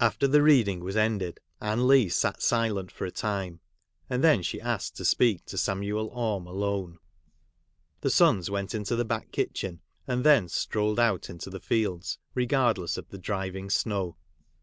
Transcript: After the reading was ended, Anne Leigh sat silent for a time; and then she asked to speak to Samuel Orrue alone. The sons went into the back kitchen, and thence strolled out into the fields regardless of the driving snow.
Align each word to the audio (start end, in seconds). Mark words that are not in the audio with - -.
After 0.00 0.26
the 0.26 0.40
reading 0.40 0.80
was 0.82 0.96
ended, 0.96 1.40
Anne 1.60 1.86
Leigh 1.86 2.08
sat 2.08 2.40
silent 2.40 2.90
for 2.90 3.04
a 3.04 3.10
time; 3.10 3.60
and 4.08 4.24
then 4.24 4.40
she 4.42 4.62
asked 4.62 4.96
to 4.96 5.04
speak 5.04 5.44
to 5.44 5.58
Samuel 5.58 6.06
Orrue 6.10 6.48
alone. 6.48 6.96
The 8.00 8.08
sons 8.08 8.48
went 8.50 8.74
into 8.74 8.96
the 8.96 9.04
back 9.04 9.32
kitchen, 9.32 9.82
and 10.06 10.24
thence 10.24 10.54
strolled 10.54 10.98
out 10.98 11.28
into 11.28 11.50
the 11.50 11.60
fields 11.60 12.16
regardless 12.34 12.96
of 12.96 13.10
the 13.10 13.18
driving 13.18 13.68
snow. 13.68 14.16